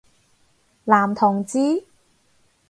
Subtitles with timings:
[0.85, 1.85] 男同志？